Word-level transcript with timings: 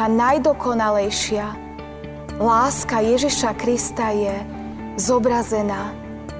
tá 0.00 0.08
najdokonalejšia 0.08 1.44
láska 2.40 3.04
Ježiša 3.04 3.52
Krista 3.52 4.08
je 4.16 4.32
zobrazená 4.96 5.92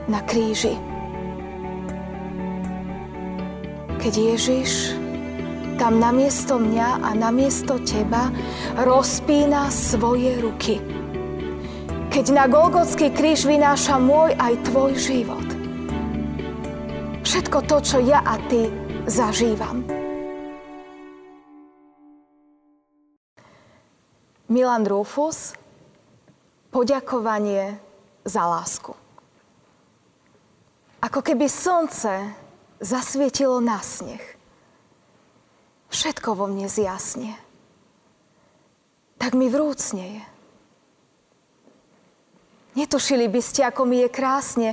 na 0.09 0.25
kríži. 0.25 0.81
Keď 4.01 4.15
Ježiš 4.17 4.97
tam 5.77 6.01
namiesto 6.01 6.57
mňa 6.57 7.05
a 7.05 7.13
namiesto 7.13 7.77
teba 7.85 8.33
rozpína 8.81 9.69
svoje 9.69 10.41
ruky. 10.41 10.81
Keď 12.09 12.33
na 12.33 12.49
Golgotský 12.49 13.13
kríž 13.13 13.45
vynáša 13.45 14.01
môj 14.01 14.41
aj 14.41 14.57
tvoj 14.73 14.97
život. 14.97 15.49
Všetko 17.29 17.69
to, 17.69 17.77
čo 17.85 18.01
ja 18.09 18.25
a 18.25 18.41
ty 18.49 18.73
zažívam. 19.05 20.00
Milan 24.51 24.83
Rufus, 24.83 25.55
poďakovanie 26.75 27.79
za 28.27 28.45
lásku. 28.51 28.93
Ako 31.01 31.23
keby 31.23 31.47
slnce 31.47 32.35
zasvietilo 32.83 33.63
na 33.63 33.79
sneh 33.79 34.21
všetko 35.91 36.35
vo 36.35 36.47
mne 36.51 36.67
zjasne. 36.67 37.35
Tak 39.17 39.39
mi 39.39 39.47
vrúcne 39.49 40.05
je. 40.19 40.25
Netušili 42.79 43.27
by 43.27 43.41
ste, 43.43 43.67
ako 43.67 43.83
mi 43.87 44.03
je 44.03 44.09
krásne, 44.11 44.69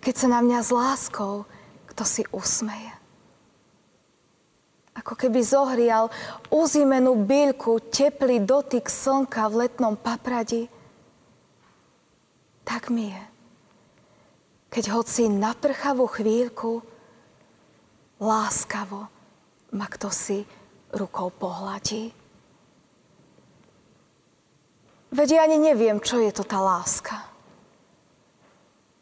keď 0.00 0.14
sa 0.16 0.28
na 0.32 0.40
mňa 0.40 0.60
s 0.60 0.70
láskou 0.72 1.44
kto 1.96 2.04
si 2.04 2.22
usmeje. 2.28 2.92
Ako 5.06 5.14
keby 5.14 5.38
zohrial 5.38 6.10
uzimenú 6.50 7.14
bylku, 7.14 7.78
teplý 7.94 8.42
dotyk 8.42 8.90
slnka 8.90 9.46
v 9.46 9.62
letnom 9.62 9.94
papradi. 9.94 10.66
Tak 12.66 12.90
mi 12.90 13.14
je. 13.14 13.24
Keď 14.66 14.84
hoci 14.90 15.30
na 15.30 15.54
prchavú 15.54 16.10
chvíľku 16.10 16.82
láskavo 18.18 19.06
ma 19.78 19.86
kto 19.86 20.10
si 20.10 20.42
rukou 20.90 21.30
pohľadí. 21.30 22.10
Veď 25.14 25.28
ja 25.38 25.40
ani 25.46 25.62
neviem, 25.62 26.02
čo 26.02 26.18
je 26.18 26.34
to 26.34 26.42
tá 26.42 26.58
láska. 26.58 27.14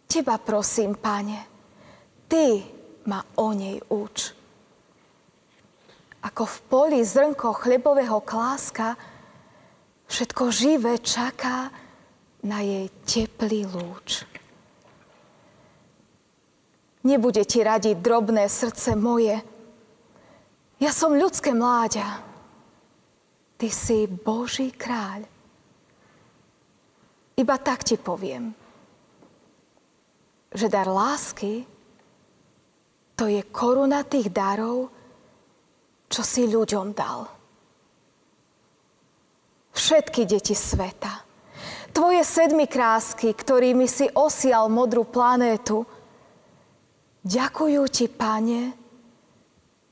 Teba 0.05 0.37
prosím, 0.37 1.00
pane, 1.00 1.48
ty 2.28 2.61
ma 3.09 3.25
o 3.41 3.56
nej 3.56 3.81
uč. 3.89 4.44
Ako 6.25 6.48
v 6.48 6.58
poli 6.72 7.00
zrnko 7.05 7.53
chlebového 7.53 8.25
kláska, 8.25 8.97
všetko 10.08 10.42
živé 10.48 10.97
čaká 11.05 11.69
na 12.44 12.64
jej 12.64 12.89
teplý 13.05 13.69
lúč. 13.69 14.25
Nebude 17.05 17.44
ti 17.44 17.61
radiť 17.61 18.00
drobné 18.00 18.48
srdce 18.48 18.97
moje, 18.97 19.36
ja 20.81 20.91
som 20.91 21.16
ľudské 21.16 21.53
mláďa. 21.55 22.20
Ty 23.55 23.69
si 23.70 24.05
Boží 24.11 24.75
kráľ. 24.75 25.22
Iba 27.38 27.56
tak 27.62 27.86
ti 27.86 27.94
poviem, 27.97 28.55
že 30.55 30.66
dar 30.70 30.86
lásky 30.86 31.66
to 33.14 33.31
je 33.31 33.42
koruna 33.47 34.03
tých 34.03 34.31
darov, 34.31 34.91
čo 36.15 36.23
si 36.23 36.47
ľuďom 36.47 36.95
dal. 36.95 37.27
Všetky 39.75 40.23
deti 40.31 40.55
sveta, 40.55 41.27
tvoje 41.91 42.23
sedmi 42.23 42.71
krásky, 42.71 43.34
ktorými 43.34 43.91
si 43.91 44.06
osial 44.15 44.71
modrú 44.71 45.03
planétu, 45.03 45.83
ďakujú 47.27 47.83
ti, 47.91 48.06
Pane, 48.06 48.71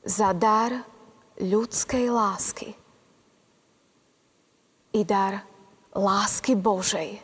za 0.07 0.31
dar 0.31 0.71
ľudskej 1.43 2.07
lásky 2.07 2.71
i 4.95 5.01
dar 5.03 5.43
lásky 5.91 6.55
Božej. 6.55 7.19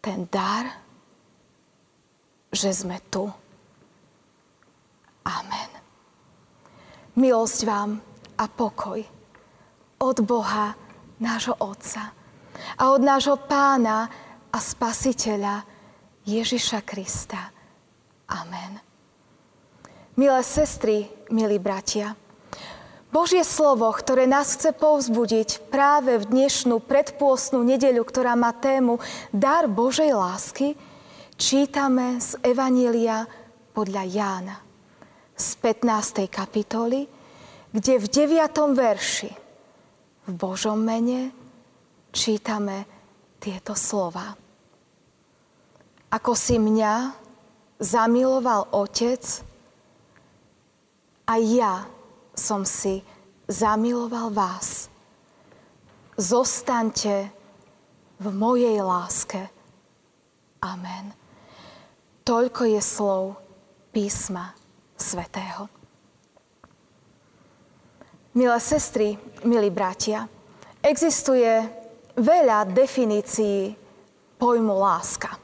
Ten 0.00 0.24
dar, 0.32 0.80
že 2.48 2.72
sme 2.72 3.00
tu. 3.12 3.28
Amen. 5.24 5.73
Milosť 7.14 7.60
vám 7.62 8.02
a 8.42 8.50
pokoj 8.50 8.98
od 10.02 10.18
Boha, 10.26 10.74
nášho 11.22 11.54
Otca 11.62 12.10
a 12.74 12.82
od 12.90 13.06
nášho 13.06 13.38
Pána 13.38 14.10
a 14.50 14.58
Spasiteľa 14.58 15.62
Ježiša 16.26 16.82
Krista. 16.82 17.54
Amen. 18.34 18.82
Milé 20.18 20.42
sestry, 20.42 21.06
milí 21.30 21.62
bratia, 21.62 22.18
Božie 23.14 23.46
slovo, 23.46 23.94
ktoré 23.94 24.26
nás 24.26 24.58
chce 24.58 24.74
povzbudiť 24.74 25.70
práve 25.70 26.18
v 26.18 26.26
dnešnú 26.26 26.82
predpôstnú 26.82 27.62
nedeľu, 27.62 28.02
ktorá 28.10 28.34
má 28.34 28.50
tému 28.50 28.98
Dar 29.30 29.70
Božej 29.70 30.10
lásky, 30.10 30.74
čítame 31.38 32.18
z 32.18 32.42
Evanielia 32.42 33.22
podľa 33.70 34.02
Jána 34.02 34.63
z 35.34 35.48
15. 35.58 36.30
kapitoly, 36.30 37.06
kde 37.74 37.92
v 37.98 38.06
9. 38.06 38.74
verši 38.74 39.30
v 40.24 40.32
Božom 40.32 40.78
mene 40.78 41.34
čítame 42.14 42.86
tieto 43.42 43.74
slova. 43.74 44.32
Ako 46.14 46.32
si 46.38 46.56
mňa 46.62 46.94
zamiloval 47.82 48.70
Otec, 48.70 49.20
a 51.24 51.40
ja 51.40 51.88
som 52.36 52.68
si 52.68 53.00
zamiloval 53.48 54.28
vás. 54.32 54.92
Zostaňte 56.20 57.32
v 58.20 58.26
mojej 58.30 58.78
láske. 58.84 59.48
Amen. 60.60 61.16
Toľko 62.24 62.62
je 62.68 62.80
slov 62.80 63.22
písma 63.92 64.52
svätého. 64.96 65.68
Milé 68.34 68.58
sestry, 68.58 69.14
milí 69.46 69.70
bratia, 69.70 70.26
existuje 70.82 71.62
veľa 72.18 72.66
definícií 72.66 73.78
pojmu 74.38 74.74
láska. 74.74 75.38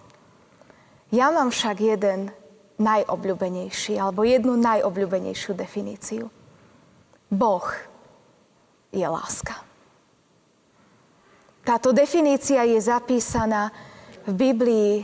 Ja 1.15 1.31
mám 1.31 1.55
však 1.55 1.77
jeden 1.79 2.35
najobľúbenejší, 2.79 3.99
alebo 3.99 4.27
jednu 4.27 4.59
najobľúbenejšiu 4.59 5.53
definíciu. 5.55 6.27
Boh 7.31 7.67
je 8.91 9.07
láska. 9.07 9.55
Táto 11.63 11.95
definícia 11.95 12.67
je 12.67 12.81
zapísaná 12.83 13.71
v 14.27 14.33
Biblii 14.35 14.95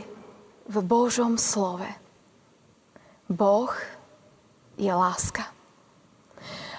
v 0.67 0.77
Božom 0.83 1.39
slove. 1.39 1.87
Boh 3.31 3.71
je 4.77 4.93
láska. 4.93 5.49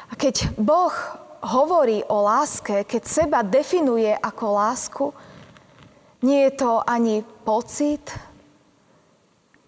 A 0.09 0.17
keď 0.17 0.55
Boh 0.57 0.95
hovorí 1.45 2.01
o 2.09 2.25
láske, 2.25 2.87
keď 2.87 3.03
seba 3.05 3.39
definuje 3.45 4.11
ako 4.15 4.45
lásku, 4.55 5.05
nie 6.25 6.49
je 6.49 6.53
to 6.59 6.83
ani 6.83 7.23
pocit, 7.47 8.11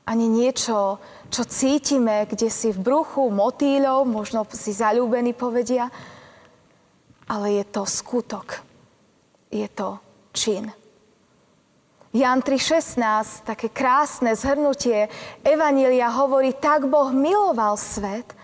ani 0.07 0.27
niečo, 0.27 0.99
čo 1.31 1.43
cítime, 1.47 2.27
kde 2.27 2.51
si 2.51 2.75
v 2.75 2.83
bruchu 2.83 3.31
motýľov, 3.31 4.03
možno 4.03 4.43
si 4.51 4.75
zalúbení 4.75 5.31
povedia, 5.31 5.87
ale 7.31 7.63
je 7.63 7.65
to 7.71 7.87
skutok. 7.87 8.59
Je 9.55 9.67
to 9.71 10.03
čin. 10.35 10.80
Jan 12.11 12.43
3.16, 12.43 13.47
také 13.47 13.71
krásne 13.71 14.35
zhrnutie 14.35 15.07
Evanília 15.47 16.11
hovorí, 16.11 16.51
tak 16.59 16.91
Boh 16.91 17.15
miloval 17.15 17.79
svet, 17.79 18.35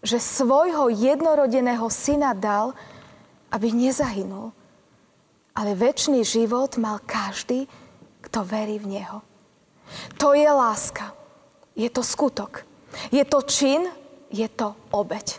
že 0.00 0.16
svojho 0.16 0.88
jednorodeného 0.88 1.84
syna 1.92 2.32
dal, 2.32 2.72
aby 3.52 3.68
nezahynul, 3.68 4.48
ale 5.52 5.76
väčší 5.76 6.24
život 6.24 6.80
mal 6.80 6.96
každý, 7.04 7.68
kto 8.24 8.40
verí 8.48 8.80
v 8.80 8.96
Neho. 8.96 9.20
To 10.16 10.32
je 10.32 10.48
láska. 10.48 11.12
Je 11.76 11.92
to 11.92 12.00
skutok. 12.00 12.64
Je 13.12 13.20
to 13.28 13.44
čin, 13.44 13.92
je 14.32 14.48
to 14.48 14.72
obeď. 14.88 15.36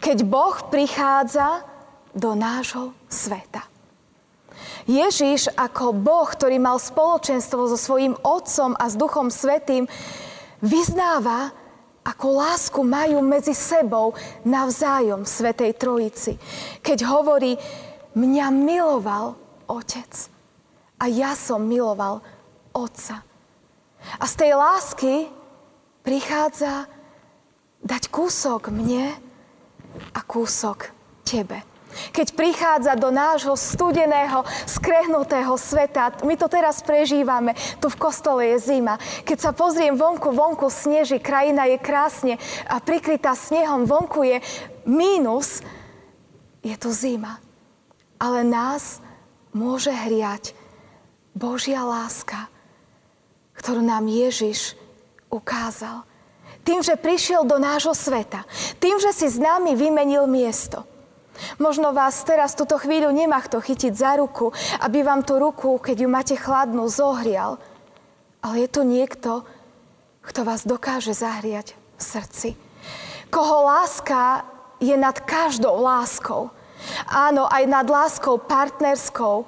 Keď 0.00 0.24
Boh 0.24 0.56
prichádza 0.72 1.68
do 2.16 2.32
nášho 2.32 2.96
sveta. 3.12 3.77
Ježiš 4.88 5.52
ako 5.52 5.92
Boh, 5.92 6.24
ktorý 6.24 6.56
mal 6.56 6.80
spoločenstvo 6.80 7.68
so 7.68 7.76
svojím 7.76 8.16
Otcom 8.24 8.72
a 8.72 8.88
s 8.88 8.96
Duchom 8.96 9.28
Svetým, 9.28 9.84
vyznáva 10.64 11.52
Ako 12.08 12.40
lásku 12.40 12.80
majú 12.80 13.20
medzi 13.20 13.52
sebou 13.52 14.16
navzájom 14.48 15.28
Svetej 15.28 15.76
Trojici. 15.76 16.40
Keď 16.80 17.04
hovorí, 17.04 17.60
mňa 18.16 18.48
miloval 18.48 19.36
Otec 19.68 20.08
a 20.96 21.04
ja 21.04 21.36
som 21.36 21.68
miloval 21.68 22.24
Otca. 22.72 23.20
A 24.16 24.24
z 24.24 24.34
tej 24.40 24.56
lásky 24.56 25.14
prichádza 26.00 26.88
dať 27.84 28.08
kúsok 28.08 28.72
mne 28.72 29.12
a 30.16 30.20
kúsok 30.24 30.88
tebe. 31.28 31.67
Keď 32.14 32.34
prichádza 32.34 32.92
do 32.96 33.12
nášho 33.12 33.54
studeného, 33.54 34.42
skrehnutého 34.64 35.54
sveta, 35.54 36.18
my 36.24 36.34
to 36.34 36.46
teraz 36.48 36.80
prežívame, 36.80 37.54
tu 37.78 37.92
v 37.92 38.00
kostole 38.00 38.42
je 38.54 38.74
zima. 38.74 38.96
Keď 39.22 39.38
sa 39.38 39.50
pozriem 39.52 39.94
vonku, 39.94 40.32
vonku 40.32 40.72
sneží, 40.72 41.20
krajina 41.20 41.68
je 41.68 41.78
krásne 41.78 42.34
a 42.66 42.80
prikrytá 42.80 43.36
snehom, 43.36 43.84
vonku 43.84 44.24
je 44.24 44.38
mínus, 44.88 45.60
je 46.64 46.74
tu 46.80 46.90
zima. 46.90 47.38
Ale 48.18 48.42
nás 48.42 48.98
môže 49.54 49.92
hriať 49.92 50.56
Božia 51.36 51.86
láska, 51.86 52.50
ktorú 53.54 53.84
nám 53.84 54.08
Ježiš 54.10 54.74
ukázal. 55.30 56.02
Tým, 56.64 56.80
že 56.82 57.00
prišiel 57.00 57.44
do 57.44 57.56
nášho 57.60 57.92
sveta. 57.92 58.44
Tým, 58.80 59.00
že 59.00 59.12
si 59.12 59.28
s 59.28 59.38
nami 59.40 59.76
vymenil 59.76 60.24
miesto. 60.28 60.84
Možno 61.58 61.94
vás 61.94 62.22
teraz 62.24 62.54
túto 62.54 62.78
chvíľu 62.78 63.10
nemá 63.10 63.42
kto 63.42 63.62
chytiť 63.62 63.92
za 63.94 64.18
ruku, 64.18 64.50
aby 64.82 65.02
vám 65.02 65.22
tú 65.22 65.38
ruku, 65.38 65.78
keď 65.78 65.96
ju 66.04 66.08
máte 66.08 66.36
chladnú, 66.36 66.86
zohrial. 66.90 67.58
Ale 68.42 68.66
je 68.66 68.68
tu 68.70 68.82
niekto, 68.86 69.42
kto 70.22 70.40
vás 70.46 70.66
dokáže 70.66 71.14
zahriať 71.14 71.74
v 71.98 72.02
srdci. 72.02 72.48
Koho 73.28 73.66
láska 73.66 74.46
je 74.78 74.94
nad 74.94 75.18
každou 75.18 75.78
láskou. 75.82 76.54
Áno, 77.10 77.50
aj 77.50 77.64
nad 77.66 77.86
láskou 77.90 78.38
partnerskou, 78.38 79.44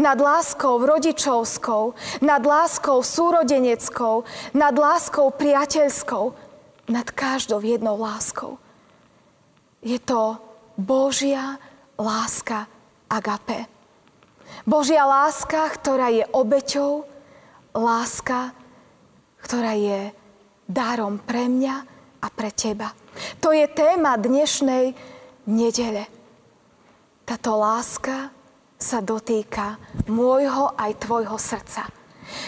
nad 0.00 0.16
láskou 0.16 0.80
rodičovskou, 0.80 1.92
nad 2.24 2.40
láskou 2.40 3.04
súrodeneckou, 3.04 4.24
nad 4.56 4.72
láskou 4.72 5.28
priateľskou 5.28 6.50
nad 6.90 7.06
každou 7.10 7.62
jednou 7.62 7.94
láskou. 7.94 8.58
Je 9.82 9.96
to 10.02 10.36
Božia 10.80 11.60
láska 12.00 12.64
agape. 13.12 13.68
Božia 14.64 15.04
láska, 15.04 15.68
ktorá 15.76 16.08
je 16.08 16.24
obeťou, 16.32 17.04
láska, 17.76 18.56
ktorá 19.44 19.76
je 19.76 20.08
dárom 20.64 21.20
pre 21.20 21.52
mňa 21.52 21.76
a 22.24 22.26
pre 22.32 22.48
teba. 22.48 22.96
To 23.44 23.52
je 23.52 23.68
téma 23.68 24.16
dnešnej 24.16 24.96
nedele. 25.52 26.08
Táto 27.28 27.60
láska 27.60 28.32
sa 28.80 29.04
dotýka 29.04 29.76
môjho 30.08 30.72
aj 30.80 30.96
tvojho 31.04 31.36
srdca. 31.36 31.84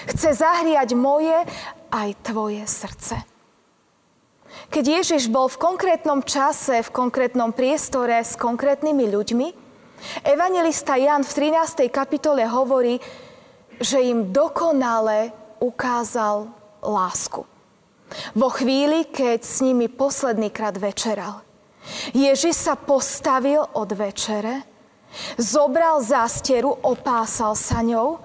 Chce 0.09 0.41
zahriať 0.41 0.97
moje 0.97 1.37
aj 1.93 2.09
tvoje 2.25 2.65
srdce. 2.65 3.32
Keď 4.73 5.05
Ježiš 5.05 5.29
bol 5.29 5.53
v 5.53 5.61
konkrétnom 5.61 6.25
čase, 6.25 6.81
v 6.81 6.95
konkrétnom 6.97 7.53
priestore 7.53 8.17
s 8.25 8.41
konkrétnymi 8.41 9.05
ľuďmi, 9.05 9.49
evangelista 10.25 10.97
Jan 10.97 11.29
v 11.29 11.53
13. 11.53 11.93
kapitole 11.93 12.41
hovorí, 12.49 12.97
že 13.77 14.01
im 14.01 14.33
dokonale 14.33 15.29
ukázal 15.61 16.49
lásku. 16.81 17.45
Vo 18.33 18.49
chvíli, 18.49 19.13
keď 19.13 19.45
s 19.45 19.61
nimi 19.61 19.93
posledný 19.93 20.49
krát 20.49 20.81
večeral. 20.81 21.45
Ježiš 22.17 22.57
sa 22.57 22.73
postavil 22.73 23.61
od 23.77 23.93
večere, 23.93 24.65
zobral 25.37 26.01
zásteru, 26.01 26.81
opásal 26.81 27.53
sa 27.61 27.85
ňou 27.85 28.25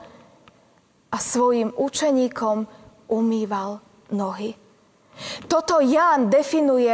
a 1.11 1.17
svojim 1.19 1.75
učeníkom 1.75 2.63
umýval 3.11 3.83
nohy. 4.15 4.55
Toto 5.49 5.81
Ján 5.81 6.29
definuje 6.29 6.93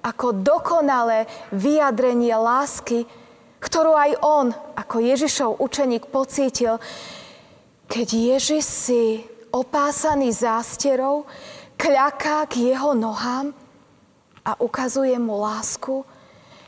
ako 0.00 0.32
dokonalé 0.40 1.28
vyjadrenie 1.52 2.32
lásky, 2.32 3.04
ktorú 3.60 3.92
aj 3.92 4.12
on, 4.24 4.46
ako 4.76 4.96
Ježišov 5.04 5.60
učeník, 5.60 6.08
pocítil, 6.08 6.80
keď 7.84 8.08
Ježiš 8.08 8.64
si 8.64 9.02
opásaný 9.52 10.32
zásterou 10.32 11.28
kľaká 11.76 12.48
k 12.48 12.72
jeho 12.72 12.96
nohám 12.96 13.52
a 14.40 14.56
ukazuje 14.56 15.16
mu 15.20 15.36
lásku, 15.40 16.04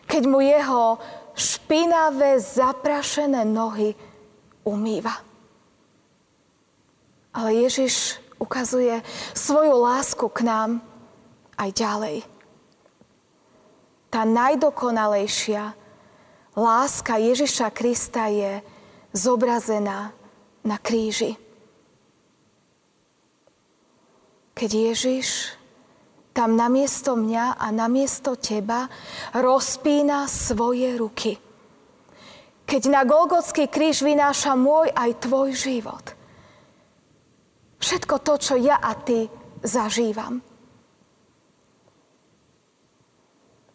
keď 0.05 0.23
mu 0.29 0.45
jeho 0.45 1.01
špinavé, 1.33 2.37
zaprašené 2.37 3.49
nohy 3.49 3.97
umýva. 4.69 5.17
Ale 7.33 7.65
Ježiš 7.65 8.21
ukazuje 8.43 8.99
svoju 9.39 9.79
lásku 9.79 10.27
k 10.27 10.43
nám 10.43 10.71
aj 11.55 11.71
ďalej. 11.71 12.17
Tá 14.11 14.27
najdokonalejšia 14.27 15.73
láska 16.59 17.23
Ježiša 17.23 17.71
Krista 17.71 18.27
je 18.27 18.59
zobrazená 19.15 20.11
na 20.67 20.77
kríži. 20.83 21.39
Keď 24.53 24.71
Ježiš 24.93 25.57
tam 26.37 26.59
namiesto 26.59 27.17
mňa 27.17 27.57
a 27.57 27.67
namiesto 27.73 28.37
teba 28.37 28.89
rozpína 29.33 30.29
svoje 30.29 30.97
ruky. 30.97 31.33
Keď 32.69 32.83
na 32.89 33.05
Golgotský 33.05 33.69
kríž 33.69 34.01
vynáša 34.01 34.57
môj 34.57 34.93
aj 34.93 35.11
tvoj 35.25 35.57
život– 35.57 36.05
Všetko 37.83 38.15
to, 38.23 38.35
čo 38.39 38.55
ja 38.55 38.79
a 38.79 38.95
ty 38.95 39.27
zažívam. 39.67 40.39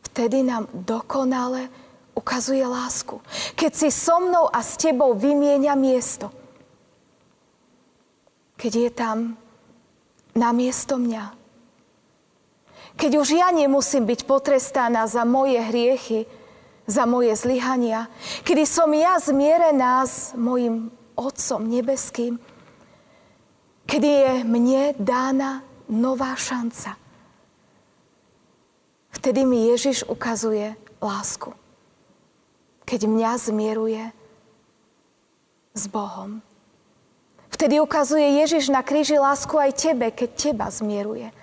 Vtedy 0.07 0.47
nám 0.47 0.71
dokonale 0.71 1.67
ukazuje 2.15 2.63
lásku. 2.63 3.19
Keď 3.53 3.71
si 3.75 3.89
so 3.91 4.17
mnou 4.23 4.47
a 4.49 4.63
s 4.63 4.79
tebou 4.79 5.13
vymienia 5.13 5.75
miesto. 5.75 6.31
Keď 8.57 8.73
je 8.73 8.89
tam 8.95 9.17
na 10.33 10.49
miesto 10.55 10.97
mňa. 10.97 11.37
Keď 12.97 13.11
už 13.13 13.27
ja 13.37 13.53
nemusím 13.53 14.09
byť 14.09 14.25
potrestaná 14.25 15.05
za 15.05 15.21
moje 15.21 15.61
hriechy, 15.61 16.25
za 16.89 17.05
moje 17.05 17.37
zlyhania. 17.37 18.09
Kedy 18.41 18.65
som 18.65 18.89
ja 18.89 19.21
zmierená 19.21 20.01
s 20.01 20.33
mojim 20.33 20.89
Otcom 21.13 21.69
nebeským, 21.69 22.41
kedy 23.87 24.07
je 24.07 24.33
mne 24.43 24.93
dána 24.99 25.63
nová 25.87 26.35
šanca. 26.35 26.99
Vtedy 29.15 29.47
mi 29.47 29.71
Ježiš 29.71 30.05
ukazuje 30.05 30.75
lásku. 31.01 31.55
Keď 32.83 33.07
mňa 33.07 33.31
zmieruje 33.39 34.03
s 35.73 35.83
Bohom. 35.89 36.43
Vtedy 37.47 37.81
ukazuje 37.81 38.43
Ježiš 38.43 38.69
na 38.69 38.85
kríži 38.85 39.17
lásku 39.17 39.57
aj 39.57 39.71
tebe, 39.73 40.13
keď 40.13 40.29
teba 40.37 40.67
zmieruje 40.69 41.33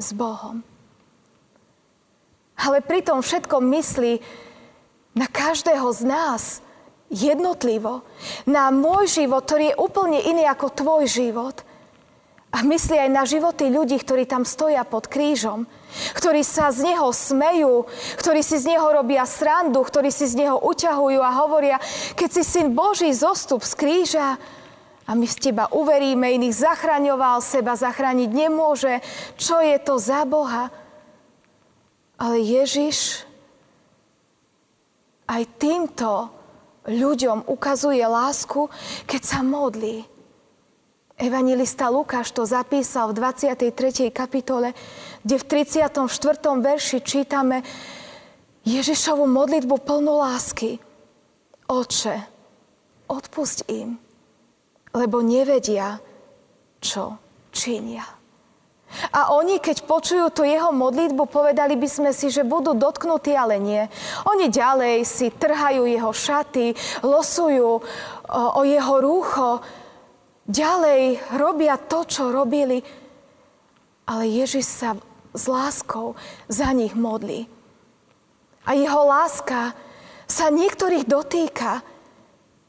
s 0.00 0.16
Bohom. 0.16 0.64
Ale 2.58 2.80
pri 2.80 3.04
tom 3.04 3.20
všetkom 3.20 3.62
myslí 3.76 4.18
na 5.14 5.26
každého 5.28 5.86
z 5.92 6.02
nás 6.06 6.42
jednotlivo, 7.12 8.04
na 8.44 8.72
môj 8.72 9.22
život, 9.22 9.44
ktorý 9.44 9.72
je 9.72 9.80
úplne 9.80 10.20
iný 10.24 10.44
ako 10.48 10.72
tvoj 10.72 11.02
život. 11.08 11.67
A 12.48 12.64
myslí 12.64 12.96
aj 12.96 13.10
na 13.12 13.28
životy 13.28 13.68
ľudí, 13.68 14.00
ktorí 14.00 14.24
tam 14.24 14.48
stoja 14.48 14.80
pod 14.80 15.04
krížom, 15.04 15.68
ktorí 16.16 16.40
sa 16.40 16.72
z 16.72 16.92
neho 16.92 17.12
smejú, 17.12 17.84
ktorí 18.16 18.40
si 18.40 18.56
z 18.56 18.72
neho 18.72 18.88
robia 18.88 19.28
srandu, 19.28 19.84
ktorí 19.84 20.08
si 20.08 20.24
z 20.24 20.48
neho 20.48 20.56
uťahujú 20.56 21.20
a 21.20 21.36
hovoria, 21.44 21.76
keď 22.16 22.40
si 22.40 22.42
syn 22.48 22.72
Boží 22.72 23.12
zostup 23.12 23.60
z 23.60 23.72
kríža 23.76 24.40
a 25.04 25.10
my 25.12 25.28
z 25.28 25.52
teba 25.52 25.68
uveríme, 25.76 26.24
iných 26.24 26.56
zachraňoval, 26.56 27.44
seba 27.44 27.76
zachrániť 27.76 28.30
nemôže. 28.32 29.04
Čo 29.36 29.60
je 29.60 29.76
to 29.84 30.00
za 30.00 30.24
Boha? 30.24 30.72
Ale 32.16 32.40
Ježiš 32.40 33.28
aj 35.28 35.44
týmto 35.60 36.32
ľuďom 36.88 37.44
ukazuje 37.44 38.00
lásku, 38.00 38.72
keď 39.04 39.20
sa 39.20 39.40
modlí 39.44 40.17
Evangelista 41.18 41.90
Lukáš 41.90 42.30
to 42.30 42.46
zapísal 42.46 43.10
v 43.10 43.18
23. 43.18 44.14
kapitole, 44.14 44.70
kde 45.26 45.34
v 45.34 45.44
34. 45.66 46.06
verši 46.62 47.02
čítame 47.02 47.66
Ježišovu 48.62 49.26
modlitbu 49.26 49.82
plnú 49.82 50.22
lásky. 50.22 50.78
Oče, 51.66 52.22
odpusť 53.10 53.66
im, 53.66 53.98
lebo 54.94 55.18
nevedia, 55.18 55.98
čo 56.78 57.18
činia. 57.50 58.06
A 59.10 59.34
oni, 59.34 59.58
keď 59.58 59.90
počujú 59.90 60.30
tú 60.30 60.46
jeho 60.46 60.70
modlitbu, 60.70 61.26
povedali 61.26 61.74
by 61.74 61.88
sme 61.90 62.10
si, 62.14 62.30
že 62.30 62.46
budú 62.46 62.78
dotknutí, 62.78 63.34
ale 63.34 63.58
nie. 63.58 63.82
Oni 64.22 64.46
ďalej 64.48 65.02
si 65.02 65.34
trhajú 65.34 65.82
jeho 65.82 66.14
šaty, 66.14 66.78
losujú 67.02 67.82
o 68.30 68.60
jeho 68.62 68.94
rúcho, 69.02 69.60
ďalej 70.48 71.22
robia 71.36 71.76
to, 71.76 72.02
čo 72.08 72.32
robili. 72.32 72.80
Ale 74.08 74.24
Ježiš 74.24 74.64
sa 74.64 74.90
s 75.36 75.44
láskou 75.46 76.16
za 76.48 76.72
nich 76.72 76.96
modlí. 76.96 77.44
A 78.64 78.72
jeho 78.72 79.04
láska 79.04 79.76
sa 80.28 80.52
niektorých 80.52 81.08
dotýka. 81.08 81.80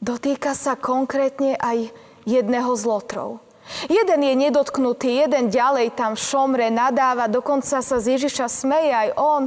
Dotýka 0.00 0.56
sa 0.56 0.76
konkrétne 0.76 1.60
aj 1.60 1.92
jedného 2.24 2.72
z 2.72 2.82
lotrov. 2.88 3.44
Jeden 3.86 4.20
je 4.24 4.34
nedotknutý, 4.34 5.20
jeden 5.20 5.52
ďalej 5.52 5.92
tam 5.94 6.16
šomre, 6.16 6.72
nadáva, 6.72 7.28
dokonca 7.28 7.84
sa 7.84 7.96
z 8.00 8.16
Ježiša 8.16 8.48
smeje 8.48 8.90
aj 8.90 9.08
on. 9.14 9.42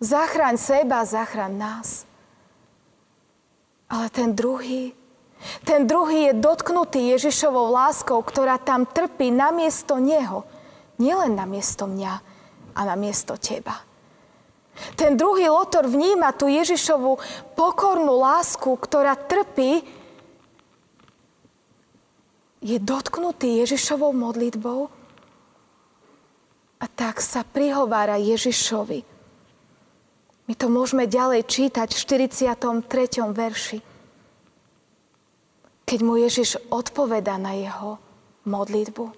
Zachraň 0.00 0.56
seba, 0.56 1.04
zachraň 1.04 1.52
nás. 1.54 2.08
Ale 3.86 4.10
ten 4.10 4.34
druhý, 4.34 4.95
ten 5.62 5.86
druhý 5.86 6.32
je 6.32 6.40
dotknutý 6.40 7.14
Ježišovou 7.16 7.70
láskou, 7.70 8.18
ktorá 8.24 8.58
tam 8.58 8.88
trpí 8.88 9.30
namiesto 9.30 10.00
neho. 10.00 10.48
Nielen 10.96 11.36
namiesto 11.36 11.84
mňa 11.84 12.14
a 12.76 12.80
namiesto 12.84 13.36
teba. 13.36 13.84
Ten 14.96 15.16
druhý 15.16 15.48
lotor 15.48 15.88
vníma 15.88 16.36
tú 16.36 16.48
Ježišovú 16.52 17.16
pokornú 17.56 18.20
lásku, 18.20 18.68
ktorá 18.68 19.16
trpí 19.16 19.80
je 22.60 22.76
dotknutý 22.76 23.64
Ježišovou 23.64 24.12
modlitbou 24.12 24.90
a 26.76 26.86
tak 26.92 27.24
sa 27.24 27.40
prihovára 27.46 28.20
Ježišovi. 28.20 29.00
My 30.46 30.54
to 30.54 30.66
môžeme 30.70 31.08
ďalej 31.08 31.48
čítať 31.48 31.88
v 31.90 31.98
43. 32.28 33.22
verši. 33.32 33.78
Keď 35.86 35.98
mu 36.02 36.18
Ježiš 36.18 36.58
odpoveda 36.66 37.38
na 37.38 37.54
jeho 37.54 38.02
modlitbu. 38.46 39.10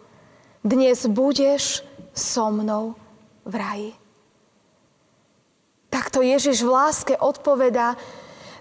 Dnes 0.65 1.09
budeš 1.09 1.85
so 2.13 2.53
mnou 2.53 2.97
v 3.45 3.55
raji. 3.57 3.93
Takto 5.89 6.21
Ježiš 6.21 6.65
v 6.65 6.73
láske 6.73 7.15
odpoveda 7.17 7.97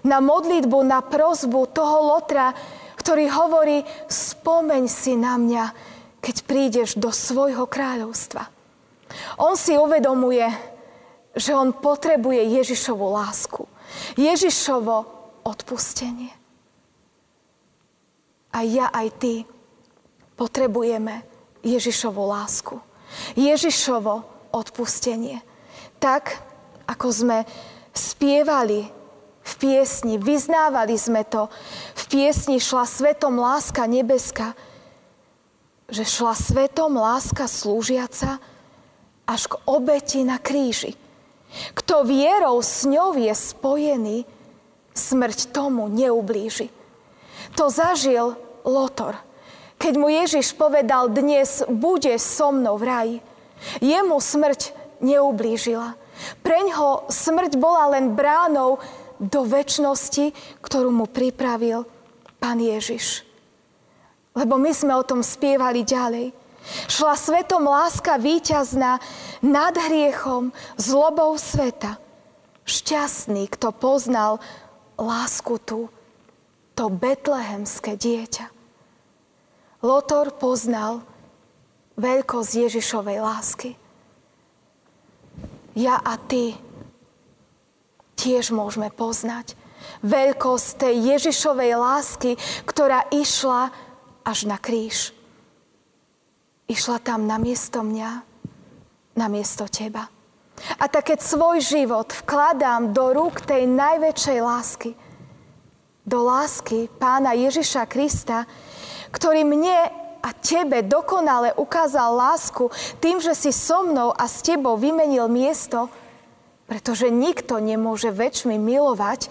na 0.04 0.18
modlitbu, 0.24 0.78
na 0.88 1.04
prozbu 1.04 1.68
toho 1.68 2.16
Lotra, 2.16 2.56
ktorý 2.96 3.28
hovorí, 3.28 3.84
spomeň 4.08 4.88
si 4.88 5.12
na 5.12 5.36
mňa, 5.36 5.64
keď 6.24 6.36
prídeš 6.48 6.96
do 6.96 7.12
svojho 7.12 7.68
kráľovstva. 7.68 8.48
On 9.40 9.56
si 9.56 9.76
uvedomuje, 9.76 10.48
že 11.36 11.52
on 11.52 11.76
potrebuje 11.76 12.56
Ježišovu 12.56 13.06
lásku, 13.12 13.64
Ježišovo 14.16 14.96
odpustenie. 15.44 16.32
A 18.58 18.66
ja 18.66 18.90
aj 18.90 19.08
ty 19.22 19.46
potrebujeme 20.34 21.22
Ježišovu 21.62 22.26
lásku, 22.26 22.82
Ježišovo 23.38 24.26
odpustenie. 24.50 25.38
Tak, 26.02 26.42
ako 26.90 27.06
sme 27.06 27.38
spievali 27.94 28.90
v 29.46 29.52
piesni, 29.62 30.18
vyznávali 30.18 30.98
sme 30.98 31.22
to. 31.22 31.46
V 31.94 32.02
piesni 32.10 32.58
šla 32.58 32.82
svetom 32.82 33.38
láska 33.38 33.86
nebeska, 33.86 34.58
že 35.86 36.02
šla 36.02 36.34
svetom 36.34 36.98
láska 36.98 37.46
slúžiaca 37.46 38.42
až 39.22 39.42
k 39.46 39.54
obeti 39.70 40.26
na 40.26 40.42
kríži. 40.42 40.98
Kto 41.78 42.02
vierou 42.02 42.58
s 42.58 42.82
ňou 42.90 43.14
je 43.14 43.30
spojený, 43.30 44.26
smrť 44.98 45.54
tomu 45.54 45.86
neublíži. 45.86 46.74
To 47.54 47.70
zažil 47.70 48.47
Lotor, 48.66 49.18
keď 49.78 49.94
mu 49.94 50.10
Ježiš 50.10 50.58
povedal, 50.58 51.06
dnes 51.06 51.62
bude 51.70 52.10
so 52.18 52.50
mnou 52.50 52.74
v 52.74 52.84
raji. 52.84 53.16
Jemu 53.78 54.18
smrť 54.18 54.74
neublížila. 54.98 55.94
Preňho 56.42 57.06
smrť 57.06 57.54
bola 57.54 57.94
len 57.94 58.10
bránou 58.18 58.82
do 59.22 59.46
väčšnosti, 59.46 60.34
ktorú 60.58 60.90
mu 60.90 61.06
pripravil 61.06 61.86
Pán 62.42 62.58
Ježiš. 62.58 63.22
Lebo 64.34 64.58
my 64.58 64.70
sme 64.74 64.98
o 64.98 65.06
tom 65.06 65.22
spievali 65.22 65.86
ďalej. 65.86 66.34
Šla 66.90 67.14
svetom 67.14 67.62
láska 67.66 68.18
víťazná 68.18 68.98
nad 69.46 69.74
hriechom, 69.78 70.50
zlobou 70.74 71.38
sveta. 71.38 72.02
Šťastný, 72.66 73.46
kto 73.46 73.70
poznal 73.70 74.42
lásku 74.98 75.54
tu, 75.62 75.86
to 76.78 76.86
betlehemské 76.86 77.98
dieťa. 77.98 78.46
Lotor 79.82 80.30
poznal 80.38 81.02
veľkosť 81.98 82.70
Ježišovej 82.70 83.18
lásky. 83.18 83.74
Ja 85.74 85.98
a 85.98 86.14
ty 86.14 86.54
tiež 88.14 88.54
môžeme 88.54 88.94
poznať 88.94 89.58
veľkosť 90.06 90.68
tej 90.78 90.94
Ježišovej 91.18 91.72
lásky, 91.74 92.30
ktorá 92.62 93.10
išla 93.10 93.74
až 94.22 94.46
na 94.46 94.58
kríž. 94.58 95.10
Išla 96.70 97.02
tam 97.02 97.26
na 97.26 97.42
miesto 97.42 97.82
mňa, 97.82 98.10
na 99.18 99.26
miesto 99.26 99.66
teba. 99.66 100.06
A 100.78 100.84
tak 100.86 101.10
keď 101.10 101.22
svoj 101.22 101.58
život 101.58 102.10
vkladám 102.22 102.94
do 102.94 103.14
rúk 103.14 103.42
tej 103.42 103.66
najväčšej 103.66 104.38
lásky, 104.42 104.90
do 106.08 106.24
lásky 106.24 106.88
pána 106.96 107.36
Ježiša 107.36 107.84
Krista, 107.84 108.48
ktorý 109.12 109.44
mne 109.44 109.92
a 110.24 110.30
tebe 110.32 110.80
dokonale 110.82 111.52
ukázal 111.54 112.16
lásku 112.16 112.72
tým, 112.98 113.20
že 113.20 113.36
si 113.36 113.52
so 113.52 113.84
mnou 113.84 114.10
a 114.16 114.24
s 114.24 114.40
tebou 114.40 114.80
vymenil 114.80 115.28
miesto, 115.28 115.92
pretože 116.64 117.12
nikto 117.12 117.60
nemôže 117.60 118.08
väčšmi 118.08 118.56
milovať, 118.56 119.28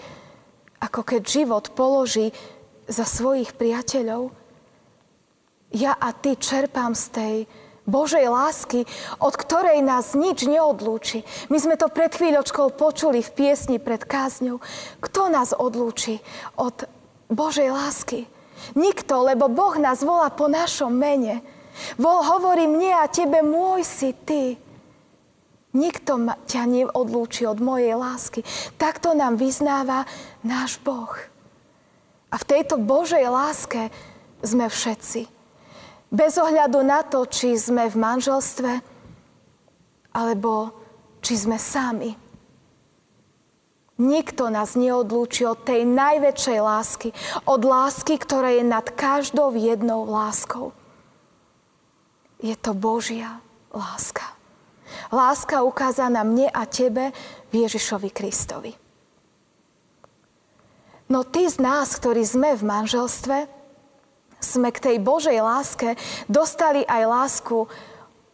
ako 0.78 1.00
keď 1.02 1.22
život 1.26 1.64
položí 1.74 2.30
za 2.86 3.04
svojich 3.04 3.58
priateľov. 3.58 4.30
Ja 5.74 5.92
a 5.92 6.14
ty 6.16 6.38
čerpám 6.38 6.96
z 6.96 7.04
tej 7.12 7.34
Božej 7.88 8.28
lásky, 8.28 8.84
od 9.16 9.32
ktorej 9.32 9.80
nás 9.80 10.12
nič 10.12 10.44
neodlúči. 10.44 11.24
My 11.48 11.56
sme 11.56 11.80
to 11.80 11.88
pred 11.88 12.12
chvíľočkou 12.12 12.76
počuli 12.76 13.24
v 13.24 13.32
piesni 13.32 13.80
pred 13.80 14.04
kázňou. 14.04 14.60
Kto 15.00 15.32
nás 15.32 15.56
odlúči 15.56 16.20
od 16.60 16.84
Božej 17.32 17.72
lásky? 17.72 18.28
Nikto, 18.76 19.24
lebo 19.24 19.48
Boh 19.48 19.80
nás 19.80 20.04
volá 20.04 20.28
po 20.28 20.52
našom 20.52 20.92
mene. 20.92 21.40
Vol 21.96 22.20
hovorí 22.20 22.68
mne 22.68 22.92
a 23.00 23.08
tebe, 23.08 23.40
môj 23.40 23.86
si 23.88 24.12
ty. 24.12 24.60
Nikto 25.72 26.18
ťa 26.44 26.62
neodlúči 26.68 27.48
od 27.48 27.62
mojej 27.62 27.96
lásky. 27.96 28.44
Takto 28.76 29.16
nám 29.16 29.40
vyznáva 29.40 30.04
náš 30.44 30.76
Boh. 30.84 31.12
A 32.28 32.36
v 32.36 32.44
tejto 32.44 32.76
Božej 32.76 33.24
láske 33.30 33.88
sme 34.44 34.68
všetci. 34.68 35.37
Bez 36.08 36.40
ohľadu 36.40 36.80
na 36.80 37.04
to, 37.04 37.28
či 37.28 37.52
sme 37.60 37.84
v 37.92 37.96
manželstve, 38.00 38.72
alebo 40.16 40.72
či 41.20 41.36
sme 41.36 41.60
sami. 41.60 42.16
Nikto 43.98 44.46
nás 44.48 44.78
neodlúči 44.78 45.42
od 45.42 45.66
tej 45.66 45.82
najväčšej 45.84 46.58
lásky, 46.62 47.08
od 47.44 47.60
lásky, 47.66 48.14
ktorá 48.14 48.54
je 48.54 48.64
nad 48.64 48.86
každou 48.94 49.52
jednou 49.58 50.06
láskou. 50.06 50.70
Je 52.38 52.54
to 52.54 52.72
Božia 52.78 53.42
láska. 53.74 54.38
Láska 55.10 55.66
ukázaná 55.66 56.22
mne 56.22 56.46
a 56.48 56.64
tebe 56.64 57.10
v 57.50 57.66
Ježišovi 57.66 58.10
Kristovi. 58.14 58.72
No 61.10 61.26
tí 61.26 61.50
z 61.50 61.58
nás, 61.58 61.98
ktorí 61.98 62.22
sme 62.22 62.54
v 62.54 62.62
manželstve, 62.62 63.57
sme 64.38 64.70
k 64.70 64.78
tej 64.78 64.96
Božej 65.02 65.38
láske 65.42 65.98
dostali 66.30 66.86
aj 66.86 67.02
lásku 67.06 67.66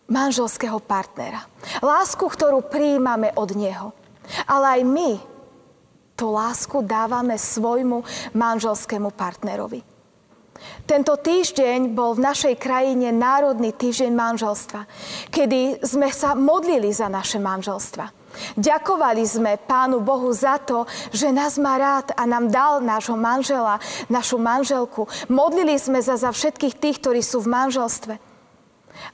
manželského 0.08 0.78
partnera. 0.84 1.48
Lásku, 1.80 2.20
ktorú 2.20 2.64
prijímame 2.68 3.32
od 3.34 3.56
Neho. 3.56 3.96
Ale 4.48 4.80
aj 4.80 4.82
my 4.84 5.10
tú 6.14 6.30
lásku 6.30 6.80
dávame 6.84 7.34
svojmu 7.34 8.04
manželskému 8.32 9.10
partnerovi. 9.12 9.82
Tento 10.86 11.18
týždeň 11.18 11.92
bol 11.92 12.16
v 12.16 12.24
našej 12.24 12.54
krajine 12.56 13.12
Národný 13.12 13.74
týždeň 13.74 14.12
manželstva, 14.14 14.80
kedy 15.28 15.82
sme 15.84 16.08
sa 16.08 16.32
modlili 16.32 16.88
za 16.94 17.10
naše 17.10 17.42
manželstva. 17.42 18.23
Ďakovali 18.58 19.24
sme 19.24 19.60
Pánu 19.60 20.02
Bohu 20.02 20.30
za 20.34 20.58
to, 20.60 20.86
že 21.14 21.30
nás 21.30 21.58
má 21.58 21.78
rád 21.78 22.12
a 22.14 22.26
nám 22.26 22.50
dal 22.50 22.82
nášho 22.82 23.14
manžela, 23.14 23.78
našu 24.06 24.36
manželku. 24.36 25.06
Modlili 25.30 25.78
sme 25.78 26.02
sa 26.02 26.18
za 26.18 26.30
všetkých 26.30 26.74
tých, 26.78 26.96
ktorí 27.02 27.20
sú 27.22 27.42
v 27.42 27.52
manželstve. 27.52 28.14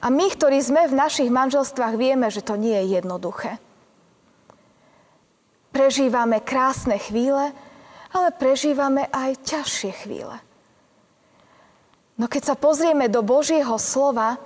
A 0.01 0.07
my, 0.13 0.25
ktorí 0.29 0.61
sme 0.61 0.85
v 0.85 0.97
našich 0.97 1.29
manželstvách, 1.33 1.97
vieme, 1.97 2.29
že 2.29 2.45
to 2.45 2.53
nie 2.53 2.77
je 2.85 3.01
jednoduché. 3.01 3.57
Prežívame 5.71 6.43
krásne 6.43 6.99
chvíle, 6.99 7.55
ale 8.11 8.29
prežívame 8.35 9.07
aj 9.09 9.39
ťažšie 9.41 9.91
chvíle. 10.03 10.37
No 12.19 12.27
keď 12.27 12.53
sa 12.53 12.55
pozrieme 12.59 13.07
do 13.07 13.23
Božieho 13.25 13.79
slova, 13.81 14.37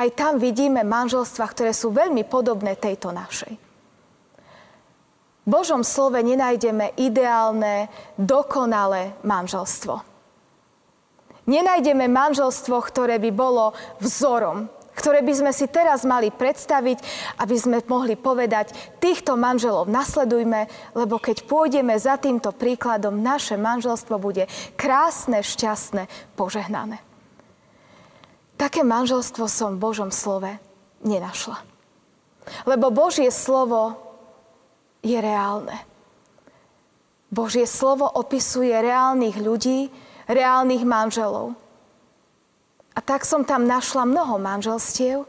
aj 0.00 0.08
tam 0.16 0.40
vidíme 0.40 0.80
manželstva, 0.80 1.44
ktoré 1.52 1.76
sú 1.76 1.92
veľmi 1.92 2.24
podobné 2.24 2.72
tejto 2.80 3.12
našej. 3.12 3.52
V 5.44 5.48
Božom 5.48 5.84
slove 5.84 6.16
nenájdeme 6.24 6.96
ideálne, 6.96 7.92
dokonalé 8.16 9.12
manželstvo. 9.20 10.00
Nenájdeme 11.44 12.08
manželstvo, 12.08 12.76
ktoré 12.80 13.18
by 13.18 13.30
bolo 13.34 13.74
vzorom, 13.98 14.70
ktoré 14.94 15.24
by 15.24 15.32
sme 15.32 15.52
si 15.52 15.66
teraz 15.68 16.04
mali 16.04 16.28
predstaviť, 16.28 16.98
aby 17.40 17.56
sme 17.56 17.80
mohli 17.88 18.14
povedať, 18.20 19.00
týchto 19.00 19.34
manželov 19.34 19.88
nasledujme, 19.88 20.68
lebo 20.92 21.16
keď 21.16 21.48
pôjdeme 21.48 21.96
za 21.96 22.20
týmto 22.20 22.52
príkladom, 22.52 23.20
naše 23.20 23.56
manželstvo 23.56 24.20
bude 24.20 24.44
krásne, 24.76 25.40
šťastné, 25.40 26.36
požehnané. 26.36 27.09
Také 28.60 28.84
manželstvo 28.84 29.48
som 29.48 29.80
v 29.80 29.88
Božom 29.88 30.12
slove 30.12 30.60
nenašla. 31.00 31.64
Lebo 32.68 32.92
Božie 32.92 33.32
slovo 33.32 33.96
je 35.00 35.16
reálne. 35.16 35.80
Božie 37.32 37.64
slovo 37.64 38.04
opisuje 38.04 38.68
reálnych 38.68 39.40
ľudí, 39.40 39.88
reálnych 40.28 40.84
manželov. 40.84 41.56
A 42.92 43.00
tak 43.00 43.24
som 43.24 43.48
tam 43.48 43.64
našla 43.64 44.04
mnoho 44.04 44.36
manželstiev, 44.36 45.24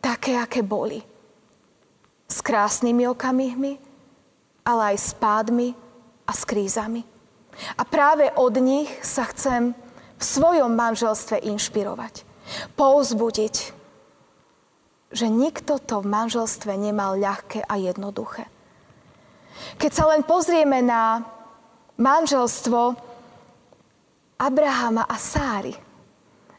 také, 0.00 0.40
aké 0.40 0.64
boli. 0.64 1.04
S 2.32 2.40
krásnymi 2.40 3.12
okamihmi, 3.12 3.76
ale 4.64 4.96
aj 4.96 4.96
s 4.96 5.10
pádmi 5.20 5.76
a 6.24 6.32
s 6.32 6.48
krízami. 6.48 7.04
A 7.76 7.84
práve 7.84 8.32
od 8.40 8.56
nich 8.56 8.88
sa 9.04 9.28
chcem 9.28 9.76
v 10.22 10.24
svojom 10.24 10.78
manželstve 10.78 11.42
inšpirovať. 11.42 12.22
Pouzbudiť, 12.78 13.54
že 15.10 15.26
nikto 15.26 15.82
to 15.82 15.98
v 15.98 16.06
manželstve 16.06 16.78
nemal 16.78 17.18
ľahké 17.18 17.66
a 17.66 17.74
jednoduché. 17.74 18.46
Keď 19.82 19.90
sa 19.90 20.04
len 20.14 20.22
pozrieme 20.22 20.78
na 20.78 21.26
manželstvo 21.98 22.94
Abrahama 24.38 25.06
a 25.06 25.16
Sáry, 25.18 25.74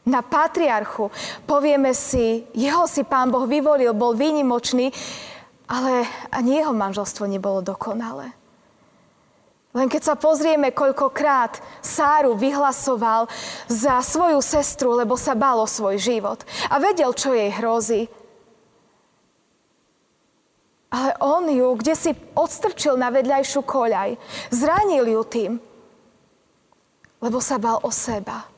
na 0.04 0.20
patriarchu. 0.20 1.08
Povieme 1.48 1.96
si, 1.96 2.44
jeho 2.52 2.84
si 2.84 3.08
pán 3.08 3.32
Boh 3.32 3.48
vyvolil, 3.48 3.96
bol 3.96 4.12
výnimočný, 4.12 4.92
ale 5.64 6.04
ani 6.28 6.60
jeho 6.60 6.76
manželstvo 6.76 7.24
nebolo 7.24 7.64
dokonalé. 7.64 8.36
Len 9.74 9.90
keď 9.90 10.02
sa 10.06 10.14
pozrieme, 10.14 10.70
koľkokrát 10.70 11.58
Sáru 11.82 12.38
vyhlasoval 12.38 13.26
za 13.66 13.98
svoju 14.06 14.38
sestru, 14.38 14.94
lebo 14.94 15.18
sa 15.18 15.34
bálo 15.34 15.66
svoj 15.66 15.98
život 15.98 16.46
a 16.70 16.78
vedel, 16.78 17.10
čo 17.10 17.34
jej 17.34 17.50
hrozí. 17.50 18.06
Ale 20.94 21.18
on 21.18 21.50
ju, 21.50 21.74
kde 21.74 21.94
si 21.98 22.14
odstrčil 22.38 22.94
na 22.94 23.10
vedľajšiu 23.10 23.66
koľaj, 23.66 24.14
zranil 24.54 25.10
ju 25.10 25.22
tým, 25.26 25.52
lebo 27.18 27.42
sa 27.42 27.58
bál 27.58 27.82
o 27.82 27.90
seba. 27.90 28.53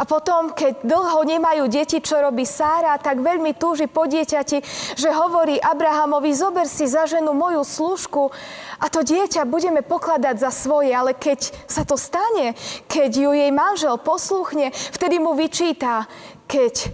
A 0.00 0.02
potom, 0.08 0.56
keď 0.56 0.80
dlho 0.80 1.20
nemajú 1.28 1.68
deti, 1.68 2.00
čo 2.00 2.16
robí 2.16 2.48
Sára, 2.48 2.96
tak 2.96 3.20
veľmi 3.20 3.52
túži 3.54 3.84
po 3.84 4.08
dieťati, 4.08 4.58
že 4.96 5.10
hovorí 5.12 5.60
Abrahamovi, 5.60 6.32
zober 6.32 6.64
si 6.64 6.88
za 6.88 7.04
ženu 7.04 7.36
moju 7.36 7.60
služku 7.60 8.32
a 8.80 8.88
to 8.88 9.04
dieťa 9.04 9.44
budeme 9.44 9.84
pokladať 9.84 10.40
za 10.40 10.50
svoje, 10.50 10.90
ale 10.90 11.12
keď 11.12 11.52
sa 11.68 11.84
to 11.84 12.00
stane, 12.00 12.56
keď 12.88 13.10
ju 13.12 13.30
jej 13.36 13.52
manžel 13.52 14.00
posluchne, 14.00 14.72
vtedy 14.72 15.20
mu 15.20 15.36
vyčíta, 15.36 16.08
keď 16.48 16.90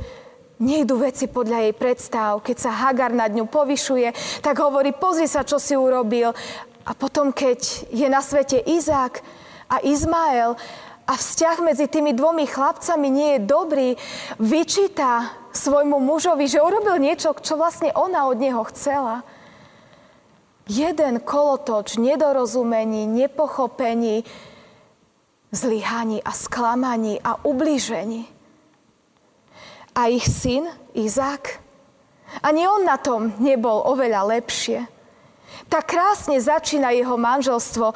nejdu 0.60 1.00
veci 1.00 1.24
podľa 1.24 1.70
jej 1.70 1.74
predstav, 1.74 2.44
keď 2.44 2.56
sa 2.60 2.70
Hagar 2.70 3.16
nad 3.16 3.32
ňu 3.32 3.48
povyšuje, 3.48 4.42
tak 4.44 4.60
hovorí, 4.60 4.92
pozri 4.92 5.24
sa, 5.24 5.40
čo 5.40 5.56
si 5.56 5.72
urobil. 5.72 6.36
A 6.84 6.92
potom, 6.92 7.32
keď 7.32 7.88
je 7.88 8.06
na 8.12 8.20
svete 8.20 8.60
Izák 8.60 9.24
a 9.72 9.80
Izmael, 9.80 10.58
a 11.10 11.18
vzťah 11.18 11.66
medzi 11.66 11.90
tými 11.90 12.14
dvomi 12.14 12.46
chlapcami 12.46 13.08
nie 13.10 13.28
je 13.34 13.40
dobrý, 13.42 13.88
vyčíta 14.38 15.34
svojmu 15.50 15.98
mužovi, 15.98 16.46
že 16.46 16.62
urobil 16.62 17.02
niečo, 17.02 17.34
čo 17.34 17.58
vlastne 17.58 17.90
ona 17.90 18.30
od 18.30 18.38
neho 18.38 18.62
chcela. 18.70 19.26
Jeden 20.70 21.18
kolotoč 21.18 21.98
nedorozumení, 21.98 23.10
nepochopení, 23.10 24.22
zlyhaní 25.50 26.22
a 26.22 26.30
sklamaní 26.30 27.18
a 27.26 27.42
ublížení. 27.42 28.30
A 29.98 30.06
ich 30.06 30.30
syn, 30.30 30.70
Izák, 30.94 31.58
ani 32.38 32.70
on 32.70 32.86
na 32.86 32.94
tom 33.02 33.34
nebol 33.42 33.82
oveľa 33.82 34.38
lepšie. 34.38 34.86
Tak 35.66 35.90
krásne 35.90 36.38
začína 36.38 36.94
jeho 36.94 37.18
manželstvo 37.18 37.90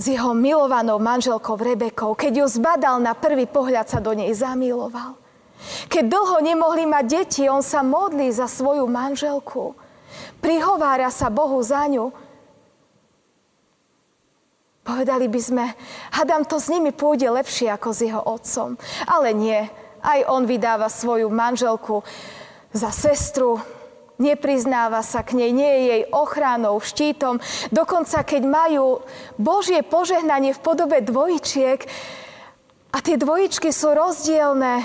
s 0.00 0.08
jeho 0.08 0.32
milovanou 0.32 0.96
manželkou 0.96 1.60
Rebekou. 1.60 2.16
Keď 2.16 2.32
ju 2.40 2.46
zbadal 2.48 3.04
na 3.04 3.12
prvý 3.12 3.44
pohľad, 3.44 3.84
sa 3.84 4.00
do 4.00 4.16
nej 4.16 4.32
zamiloval. 4.32 5.20
Keď 5.92 6.08
dlho 6.08 6.40
nemohli 6.40 6.88
mať 6.88 7.04
deti, 7.04 7.44
on 7.44 7.60
sa 7.60 7.84
modlí 7.84 8.32
za 8.32 8.48
svoju 8.48 8.88
manželku. 8.88 9.76
Prihovára 10.40 11.12
sa 11.12 11.28
Bohu 11.28 11.60
za 11.60 11.84
ňu. 11.84 12.08
Povedali 14.80 15.28
by 15.28 15.40
sme, 15.44 15.64
hadám 16.16 16.48
to 16.48 16.56
s 16.56 16.72
nimi 16.72 16.96
pôjde 16.96 17.28
lepšie 17.28 17.68
ako 17.68 17.88
s 17.92 18.00
jeho 18.00 18.24
otcom. 18.24 18.80
Ale 19.04 19.36
nie, 19.36 19.68
aj 20.00 20.24
on 20.32 20.48
vydáva 20.48 20.88
svoju 20.88 21.28
manželku 21.28 22.00
za 22.72 22.88
sestru, 22.88 23.60
nepriznáva 24.20 25.00
sa 25.00 25.24
k 25.24 25.34
nej, 25.34 25.50
nie 25.50 25.66
je 25.66 25.82
jej 25.88 26.02
ochranou, 26.12 26.76
štítom. 26.78 27.40
Dokonca 27.72 28.22
keď 28.22 28.42
majú 28.44 29.00
Božie 29.40 29.80
požehnanie 29.80 30.52
v 30.52 30.62
podobe 30.62 31.00
dvojčiek 31.00 31.80
a 32.92 32.98
tie 33.00 33.16
dvojičky 33.16 33.72
sú 33.72 33.96
rozdielne, 33.96 34.84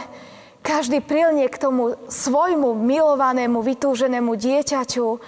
každý 0.66 0.98
prilnie 1.06 1.46
k 1.46 1.62
tomu 1.62 1.94
svojmu 2.10 2.74
milovanému, 2.74 3.62
vytúženému 3.62 4.34
dieťaťu. 4.34 5.22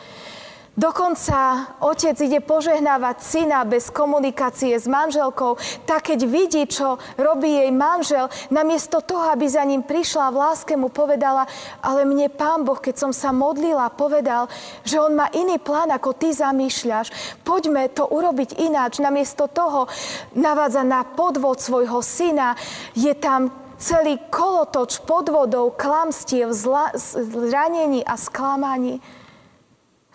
Dokonca 0.77 1.73
otec 1.81 2.13
ide 2.21 2.37
požehnávať 2.37 3.17
syna 3.25 3.65
bez 3.65 3.89
komunikácie 3.89 4.77
s 4.77 4.85
manželkou, 4.85 5.57
tak 5.89 6.13
keď 6.13 6.19
vidí, 6.29 6.69
čo 6.69 7.01
robí 7.17 7.49
jej 7.49 7.73
manžel, 7.73 8.29
namiesto 8.53 9.01
toho, 9.01 9.33
aby 9.33 9.49
za 9.49 9.65
ním 9.65 9.81
prišla 9.81 10.29
v 10.29 10.37
láske, 10.37 10.77
mu 10.77 10.93
povedala, 10.93 11.49
ale 11.81 12.05
mne 12.05 12.29
pán 12.29 12.61
Boh, 12.61 12.77
keď 12.77 12.93
som 12.93 13.09
sa 13.09 13.33
modlila, 13.33 13.89
povedal, 13.89 14.45
že 14.85 15.01
on 15.01 15.17
má 15.17 15.33
iný 15.33 15.57
plán, 15.57 15.89
ako 15.89 16.13
ty 16.13 16.29
zamýšľaš. 16.29 17.09
Poďme 17.41 17.89
to 17.89 18.05
urobiť 18.05 18.61
ináč. 18.61 19.01
Namiesto 19.01 19.49
toho 19.49 19.89
navádza 20.37 20.85
na 20.85 21.01
podvod 21.01 21.57
svojho 21.57 22.05
syna. 22.05 22.53
Je 22.93 23.17
tam 23.17 23.49
celý 23.81 24.21
kolotoč 24.29 25.01
podvodov, 25.09 25.73
klamstiev, 25.73 26.53
zla, 26.53 26.93
zranení 27.01 28.05
a 28.05 28.13
sklamaní 28.13 29.01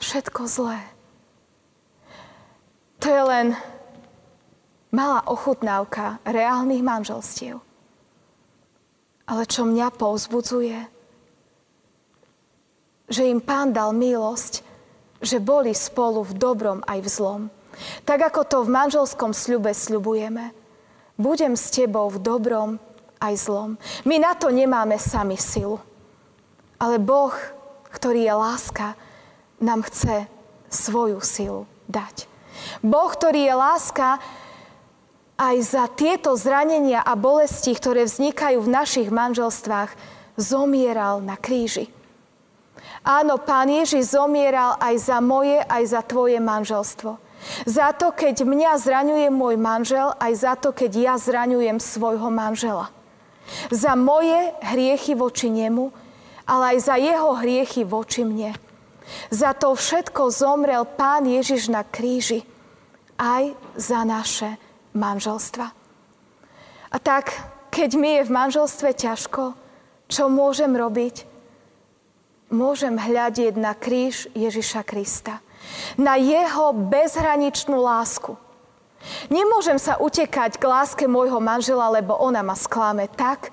všetko 0.03 0.51
zlé. 0.51 0.83
To 2.99 3.07
je 3.07 3.23
len 3.23 3.47
malá 4.91 5.23
ochutnávka 5.31 6.19
reálnych 6.27 6.83
manželstiev. 6.83 7.63
Ale 9.31 9.47
čo 9.47 9.63
mňa 9.63 9.95
povzbudzuje, 9.95 10.79
že 13.07 13.23
im 13.31 13.39
pán 13.39 13.71
dal 13.71 13.95
milosť, 13.95 14.67
že 15.23 15.39
boli 15.39 15.71
spolu 15.71 16.27
v 16.27 16.35
dobrom 16.35 16.79
aj 16.83 16.99
v 16.99 17.09
zlom. 17.09 17.43
Tak 18.03 18.35
ako 18.35 18.43
to 18.45 18.59
v 18.67 18.75
manželskom 18.75 19.31
sľube 19.31 19.71
sľubujeme. 19.71 20.51
Budem 21.15 21.55
s 21.55 21.71
tebou 21.71 22.11
v 22.11 22.19
dobrom 22.19 22.83
aj 23.23 23.35
zlom. 23.39 23.79
My 24.03 24.19
na 24.19 24.35
to 24.35 24.51
nemáme 24.51 24.99
sami 24.99 25.39
silu. 25.39 25.79
Ale 26.83 26.99
Boh, 26.99 27.33
ktorý 27.95 28.27
je 28.27 28.35
láska, 28.35 28.99
nám 29.63 29.87
chce 29.87 30.27
svoju 30.69 31.23
silu 31.23 31.65
dať. 31.89 32.27
Boh, 32.83 33.11
ktorý 33.11 33.49
je 33.49 33.55
láska, 33.55 34.09
aj 35.39 35.57
za 35.65 35.85
tieto 35.91 36.37
zranenia 36.39 37.03
a 37.03 37.19
bolesti, 37.19 37.75
ktoré 37.75 38.07
vznikajú 38.07 38.63
v 38.63 38.73
našich 38.73 39.09
manželstvách, 39.11 39.91
zomieral 40.39 41.19
na 41.25 41.35
kríži. 41.35 41.91
Áno, 43.03 43.43
Pán 43.43 43.67
Ježiš 43.67 44.15
zomieral 44.15 44.79
aj 44.79 44.95
za 45.11 45.19
moje, 45.19 45.59
aj 45.59 45.83
za 45.91 46.01
tvoje 46.07 46.39
manželstvo. 46.39 47.19
Za 47.67 47.91
to, 47.99 48.15
keď 48.15 48.47
mňa 48.47 48.79
zraňuje 48.79 49.27
môj 49.35 49.59
manžel, 49.59 50.15
aj 50.23 50.33
za 50.39 50.55
to, 50.55 50.71
keď 50.71 50.91
ja 50.95 51.15
zraňujem 51.19 51.83
svojho 51.83 52.31
manžela. 52.31 52.95
Za 53.75 53.99
moje 53.99 54.55
hriechy 54.63 55.19
voči 55.19 55.51
nemu, 55.51 55.91
ale 56.47 56.77
aj 56.77 56.79
za 56.79 56.95
jeho 56.95 57.35
hriechy 57.35 57.83
voči 57.83 58.23
mne. 58.23 58.55
Za 59.31 59.53
to 59.57 59.75
všetko 59.75 60.31
zomrel 60.33 60.85
Pán 60.85 61.27
Ježiš 61.27 61.69
na 61.69 61.83
kríži, 61.87 62.47
aj 63.19 63.55
za 63.79 64.03
naše 64.03 64.59
manželstva. 64.97 65.67
A 66.93 66.97
tak, 67.01 67.33
keď 67.73 67.91
mi 67.97 68.21
je 68.21 68.27
v 68.29 68.35
manželstve 68.35 68.93
ťažko, 68.93 69.57
čo 70.13 70.29
môžem 70.29 70.77
robiť? 70.77 71.25
Môžem 72.53 73.01
hľadiť 73.01 73.57
na 73.57 73.73
kríž 73.73 74.29
Ježiša 74.37 74.85
Krista. 74.85 75.41
Na 75.97 76.21
jeho 76.21 76.77
bezhraničnú 76.77 77.81
lásku. 77.81 78.37
Nemôžem 79.33 79.81
sa 79.81 79.97
utekať 79.97 80.61
k 80.61 80.69
láske 80.69 81.05
môjho 81.09 81.41
manžela, 81.41 81.89
lebo 81.89 82.13
ona 82.13 82.45
ma 82.45 82.53
sklame 82.53 83.09
tak, 83.09 83.49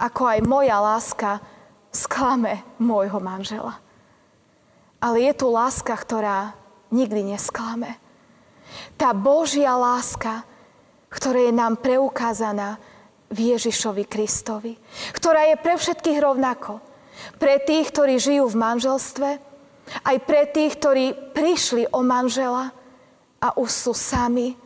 ako 0.00 0.22
aj 0.24 0.40
moja 0.48 0.80
láska 0.80 1.38
sklame 1.92 2.64
môjho 2.80 3.20
manžela. 3.20 3.76
Ale 5.00 5.16
je 5.24 5.32
tu 5.32 5.48
láska, 5.48 5.96
ktorá 5.96 6.52
nikdy 6.92 7.34
nesklame. 7.34 7.96
Tá 9.00 9.16
Božia 9.16 9.74
láska, 9.74 10.44
ktorá 11.10 11.48
je 11.48 11.54
nám 11.56 11.80
preukázaná 11.80 12.76
v 13.30 13.56
Ježišovi 13.56 14.04
Kristovi, 14.06 14.76
ktorá 15.16 15.48
je 15.50 15.56
pre 15.58 15.74
všetkých 15.78 16.18
rovnako. 16.20 16.82
Pre 17.36 17.54
tých, 17.64 17.92
ktorí 17.92 18.16
žijú 18.16 18.48
v 18.48 18.60
manželstve, 18.60 19.28
aj 20.04 20.16
pre 20.24 20.42
tých, 20.48 20.78
ktorí 20.78 21.34
prišli 21.34 21.90
o 21.90 22.00
manžela 22.00 22.72
a 23.40 23.48
už 23.58 23.70
sú 23.70 23.92
sami, 23.92 24.56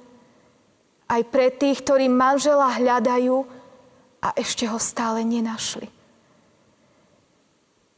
aj 1.08 1.22
pre 1.28 1.52
tých, 1.52 1.82
ktorí 1.84 2.06
manžela 2.08 2.74
hľadajú 2.74 3.44
a 4.24 4.28
ešte 4.38 4.64
ho 4.64 4.78
stále 4.80 5.20
nenašli. 5.22 5.88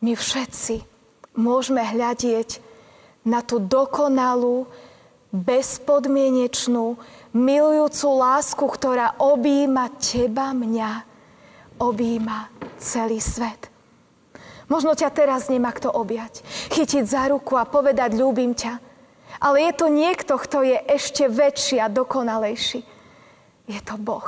My 0.02 0.12
všetci 0.12 0.95
môžeme 1.36 1.84
hľadieť 1.84 2.58
na 3.22 3.44
tú 3.44 3.60
dokonalú, 3.60 4.66
bezpodmienečnú, 5.36 6.96
milujúcu 7.36 8.06
lásku, 8.16 8.64
ktorá 8.64 9.20
objíma 9.20 9.92
teba, 10.00 10.56
mňa, 10.56 11.04
objíma 11.76 12.48
celý 12.80 13.20
svet. 13.20 13.68
Možno 14.66 14.98
ťa 14.98 15.12
teraz 15.14 15.46
nemá 15.46 15.70
kto 15.70 15.92
objať, 15.92 16.42
chytiť 16.74 17.04
za 17.06 17.30
ruku 17.30 17.54
a 17.54 17.68
povedať 17.68 18.18
ľúbim 18.18 18.56
ťa. 18.56 18.82
Ale 19.38 19.68
je 19.68 19.72
tu 19.76 19.86
niekto, 19.92 20.40
kto 20.40 20.64
je 20.64 20.78
ešte 20.90 21.28
väčší 21.28 21.76
a 21.78 21.92
dokonalejší. 21.92 22.80
Je 23.68 23.80
to 23.84 23.94
Boh, 24.00 24.26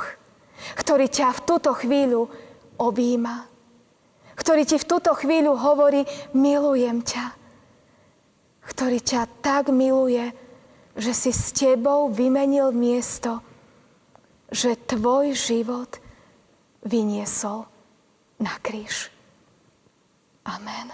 ktorý 0.77 1.09
ťa 1.09 1.33
v 1.33 1.43
túto 1.43 1.73
chvíľu 1.73 2.29
objíma. 2.77 3.48
Ktorý 4.39 4.63
ti 4.63 4.79
v 4.79 4.87
túto 4.87 5.11
chvíľu 5.11 5.59
hovorí, 5.59 6.07
milujem 6.31 7.03
ťa. 7.03 7.35
Ktorý 8.63 9.03
ťa 9.03 9.43
tak 9.43 9.67
miluje, 9.67 10.31
že 10.95 11.11
si 11.11 11.35
s 11.35 11.51
tebou 11.51 12.07
vymenil 12.07 12.71
miesto, 12.71 13.43
že 14.47 14.79
tvoj 14.79 15.35
život 15.35 15.99
vyniesol 16.87 17.67
na 18.39 18.55
kríž. 18.63 19.11
Amen. 20.47 20.87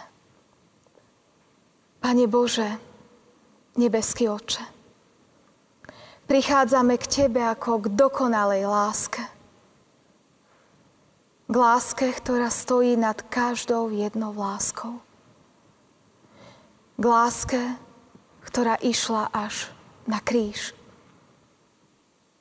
Pane 2.01 2.25
Bože, 2.25 2.69
nebeský 3.77 4.29
oče, 4.29 4.65
prichádzame 6.25 6.97
k 6.97 7.05
Tebe 7.05 7.41
ako 7.45 7.85
k 7.85 7.93
dokonalej 7.93 8.65
láske. 8.65 9.34
K 11.45 11.53
láske, 11.53 12.09
ktorá 12.09 12.49
stojí 12.49 12.97
nad 12.97 13.21
každou 13.21 13.93
jednou 13.93 14.33
láskou. 14.33 14.97
K 16.97 17.03
láske, 17.05 17.61
ktorá 18.41 18.81
išla 18.81 19.29
až 19.29 19.69
na 20.09 20.17
kríž, 20.17 20.73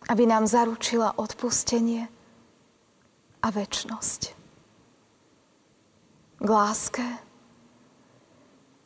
aby 0.08 0.24
nám 0.24 0.48
zaručila 0.48 1.12
odpustenie 1.20 2.08
a 3.44 3.48
väčnosť. 3.52 4.32
K 6.40 6.48
láske, 6.48 7.04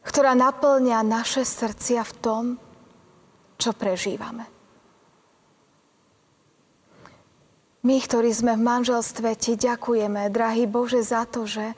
ktorá 0.03 0.35
naplňa 0.35 0.99
naše 1.07 1.47
srdcia 1.47 2.03
v 2.03 2.13
tom, 2.19 2.45
čo 3.55 3.71
prežívame. 3.71 4.58
My, 7.88 8.05
ktorí 8.05 8.29
sme 8.37 8.53
v 8.53 8.68
manželstve, 8.68 9.33
ti 9.40 9.57
ďakujeme, 9.57 10.29
drahý 10.29 10.68
Bože, 10.68 11.01
za 11.01 11.24
to, 11.24 11.48
že 11.48 11.72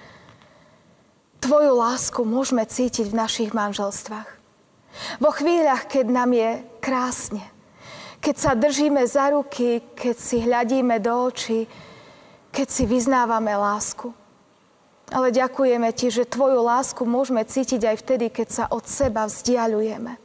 Tvoju 1.38 1.70
lásku 1.70 2.26
môžeme 2.26 2.66
cítiť 2.66 3.14
v 3.14 3.14
našich 3.14 3.50
manželstvách. 3.54 4.26
Vo 5.22 5.30
chvíľach, 5.30 5.86
keď 5.86 6.06
nám 6.10 6.34
je 6.34 6.50
krásne, 6.82 7.46
keď 8.18 8.34
sa 8.36 8.58
držíme 8.58 9.06
za 9.06 9.30
ruky, 9.30 9.86
keď 9.94 10.16
si 10.18 10.42
hľadíme 10.42 10.98
do 10.98 11.14
očí, 11.30 11.70
keď 12.50 12.66
si 12.66 12.84
vyznávame 12.90 13.54
lásku. 13.54 14.10
Ale 15.14 15.30
ďakujeme 15.30 15.94
Ti, 15.94 16.10
že 16.10 16.26
Tvoju 16.26 16.58
lásku 16.58 17.06
môžeme 17.06 17.46
cítiť 17.46 17.86
aj 17.86 17.96
vtedy, 18.02 18.26
keď 18.34 18.48
sa 18.50 18.64
od 18.66 18.82
seba 18.82 19.30
vzdialujeme. 19.30 20.18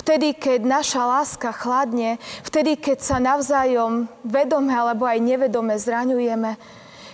Vtedy, 0.00 0.32
keď 0.32 0.64
naša 0.64 1.04
láska 1.04 1.52
chladne, 1.52 2.16
vtedy, 2.40 2.80
keď 2.80 2.98
sa 3.04 3.16
navzájom 3.20 4.08
vedome 4.24 4.72
alebo 4.72 5.04
aj 5.04 5.20
nevedome 5.20 5.76
zraňujeme, 5.76 6.56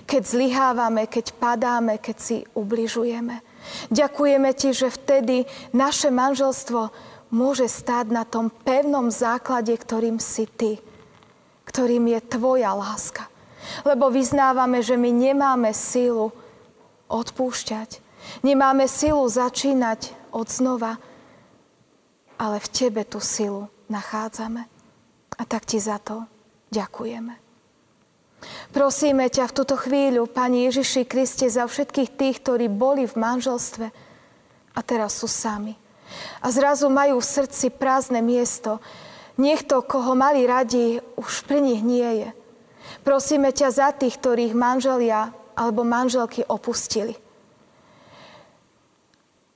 keď 0.07 0.23
zlyhávame, 0.23 1.11
keď 1.11 1.35
padáme, 1.35 1.99
keď 1.99 2.17
si 2.23 2.37
ubližujeme. 2.55 3.43
Ďakujeme 3.91 4.55
Ti, 4.55 4.71
že 4.71 4.95
vtedy 4.95 5.51
naše 5.75 6.15
manželstvo 6.15 6.95
môže 7.35 7.67
stáť 7.67 8.07
na 8.15 8.23
tom 8.23 8.55
pevnom 8.55 9.11
základe, 9.11 9.75
ktorým 9.75 10.23
si 10.23 10.47
Ty, 10.47 10.79
ktorým 11.67 12.07
je 12.07 12.21
Tvoja 12.23 12.71
láska. 12.71 13.27
Lebo 13.83 14.15
vyznávame, 14.15 14.79
že 14.79 14.95
my 14.95 15.11
nemáme 15.11 15.75
sílu 15.75 16.31
odpúšťať, 17.11 17.99
nemáme 18.47 18.87
sílu 18.87 19.27
začínať 19.27 20.15
od 20.31 20.47
znova, 20.47 21.03
ale 22.37 22.61
v 22.61 22.71
Tebe 22.73 23.03
tú 23.05 23.21
silu 23.21 23.69
nachádzame. 23.89 24.69
A 25.37 25.43
tak 25.45 25.69
Ti 25.69 25.81
za 25.81 26.01
to 26.01 26.25
ďakujeme. 26.73 27.47
Prosíme 28.73 29.33
ťa 29.33 29.49
v 29.49 29.57
túto 29.57 29.75
chvíľu, 29.81 30.29
Pani 30.29 30.69
Ježiši 30.69 31.09
Kriste, 31.09 31.49
za 31.49 31.65
všetkých 31.65 32.11
tých, 32.15 32.37
ktorí 32.45 32.69
boli 32.69 33.09
v 33.09 33.17
manželstve 33.17 33.87
a 34.77 34.81
teraz 34.85 35.17
sú 35.17 35.27
sami. 35.27 35.75
A 36.45 36.53
zrazu 36.53 36.87
majú 36.93 37.19
v 37.19 37.27
srdci 37.27 37.73
prázdne 37.73 38.21
miesto. 38.23 38.79
Niekto, 39.41 39.83
koho 39.85 40.15
mali 40.15 40.45
radi, 40.45 41.01
už 41.19 41.45
pri 41.49 41.65
nich 41.65 41.83
nie 41.83 42.25
je. 42.25 42.29
Prosíme 43.03 43.51
ťa 43.51 43.69
za 43.73 43.89
tých, 43.93 44.21
ktorých 44.21 44.55
manželia 44.55 45.33
alebo 45.57 45.83
manželky 45.83 46.45
opustili. 46.47 47.17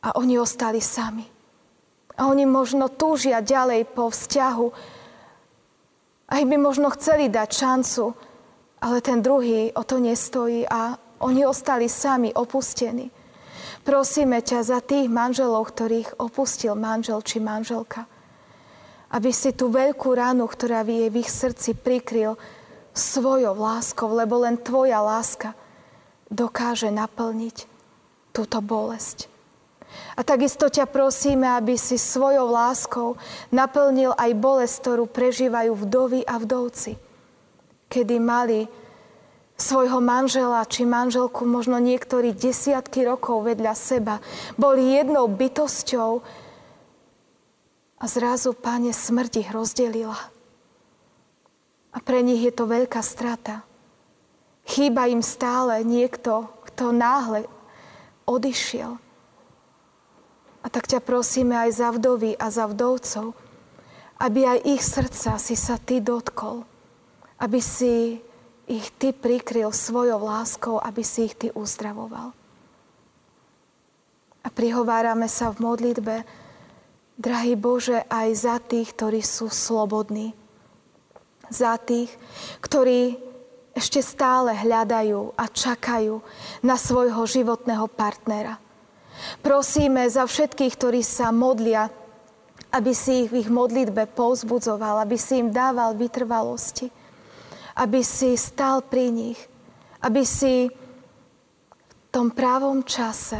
A 0.00 0.16
oni 0.16 0.40
ostali 0.40 0.80
sami. 0.80 1.39
A 2.20 2.28
oni 2.28 2.44
možno 2.44 2.92
túžia 2.92 3.40
ďalej 3.40 3.88
po 3.96 4.12
vzťahu. 4.12 4.66
Aj 6.28 6.42
by 6.44 6.56
možno 6.60 6.92
chceli 6.92 7.32
dať 7.32 7.48
šancu, 7.48 8.12
ale 8.84 9.00
ten 9.00 9.24
druhý 9.24 9.72
o 9.72 9.80
to 9.80 9.96
nestojí 9.96 10.68
a 10.68 11.00
oni 11.24 11.48
ostali 11.48 11.88
sami, 11.88 12.32
opustení. 12.32 13.08
Prosíme 13.80 14.44
ťa 14.44 14.60
za 14.60 14.78
tých 14.84 15.08
manželov, 15.08 15.72
ktorých 15.72 16.20
opustil 16.20 16.76
manžel 16.76 17.24
či 17.24 17.40
manželka. 17.40 18.04
Aby 19.10 19.32
si 19.32 19.56
tú 19.56 19.72
veľkú 19.72 20.12
ránu, 20.12 20.44
ktorá 20.44 20.84
je 20.84 21.08
v 21.08 21.24
ich 21.24 21.32
srdci, 21.32 21.72
prikryl 21.72 22.36
svojou 22.92 23.56
láskou, 23.56 24.12
lebo 24.12 24.44
len 24.44 24.60
tvoja 24.60 25.00
láska 25.00 25.56
dokáže 26.28 26.92
naplniť 26.92 27.66
túto 28.30 28.60
bolesť. 28.62 29.26
A 30.14 30.20
takisto 30.22 30.68
ťa 30.70 30.88
prosíme, 30.90 31.46
aby 31.46 31.74
si 31.74 31.96
svojou 31.96 32.50
láskou 32.50 33.20
naplnil 33.54 34.14
aj 34.14 34.30
bolesť, 34.36 34.74
ktorú 34.84 35.04
prežívajú 35.10 35.72
vdovy 35.74 36.20
a 36.24 36.36
vdovci 36.40 37.10
kedy 37.90 38.22
mali 38.22 38.70
svojho 39.58 39.98
manžela 39.98 40.62
či 40.64 40.86
manželku 40.86 41.42
možno 41.42 41.82
niektorí 41.82 42.32
desiatky 42.32 43.02
rokov 43.02 43.50
vedľa 43.50 43.74
seba. 43.74 44.22
Boli 44.54 44.94
jednou 44.94 45.26
bytosťou 45.26 46.22
a 48.00 48.04
zrazu, 48.06 48.56
Pane, 48.56 48.94
smrť 48.94 49.32
ich 49.44 49.50
rozdelila. 49.50 50.16
A 51.90 51.98
pre 51.98 52.22
nich 52.22 52.40
je 52.40 52.54
to 52.54 52.70
veľká 52.70 53.02
strata. 53.02 53.66
Chýba 54.64 55.10
im 55.10 55.20
stále 55.20 55.82
niekto, 55.82 56.46
kto 56.70 56.94
náhle 56.94 57.44
odišiel. 58.24 58.96
A 60.60 60.66
tak 60.68 60.86
ťa 60.86 61.00
prosíme 61.00 61.56
aj 61.56 61.70
za 61.80 61.88
vdovy 61.92 62.36
a 62.36 62.46
za 62.52 62.68
vdovcov, 62.68 63.32
aby 64.20 64.40
aj 64.44 64.58
ich 64.68 64.82
srdca 64.84 65.40
si 65.40 65.56
sa 65.56 65.80
Ty 65.80 66.04
dotkol 66.04 66.68
aby 67.40 67.58
si 67.58 68.20
ich 68.70 68.86
Ty 69.00 69.16
prikryl 69.16 69.72
svojou 69.72 70.20
láskou, 70.20 70.76
aby 70.78 71.02
si 71.02 71.26
ich 71.26 71.34
Ty 71.34 71.50
uzdravoval. 71.56 72.36
A 74.40 74.48
prihovárame 74.48 75.26
sa 75.26 75.50
v 75.50 75.64
modlitbe, 75.64 76.16
drahý 77.16 77.56
Bože, 77.56 78.04
aj 78.08 78.28
za 78.36 78.56
tých, 78.60 78.92
ktorí 78.94 79.20
sú 79.20 79.50
slobodní. 79.50 80.32
Za 81.50 81.76
tých, 81.82 82.12
ktorí 82.62 83.18
ešte 83.74 84.00
stále 84.04 84.54
hľadajú 84.54 85.34
a 85.34 85.44
čakajú 85.50 86.22
na 86.62 86.76
svojho 86.78 87.20
životného 87.26 87.90
partnera. 87.90 88.56
Prosíme 89.44 90.08
za 90.08 90.24
všetkých, 90.24 90.74
ktorí 90.76 91.00
sa 91.04 91.32
modlia, 91.34 91.88
aby 92.70 92.92
si 92.94 93.26
ich 93.26 93.28
v 93.32 93.42
ich 93.44 93.50
modlitbe 93.50 94.06
povzbudzoval, 94.14 95.02
aby 95.02 95.18
si 95.18 95.42
im 95.42 95.50
dával 95.50 95.98
vytrvalosti, 95.98 96.86
aby 97.80 98.00
si 98.04 98.38
stal 98.38 98.84
pri 98.84 99.10
nich, 99.10 99.40
aby 100.04 100.22
si 100.22 100.70
v 100.70 102.06
tom 102.10 102.30
právom 102.30 102.82
čase 102.86 103.38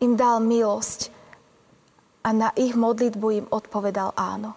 im 0.00 0.16
dal 0.16 0.40
milosť 0.40 1.12
a 2.24 2.28
na 2.32 2.48
ich 2.56 2.76
modlitbu 2.76 3.26
im 3.32 3.46
odpovedal 3.48 4.12
áno. 4.16 4.56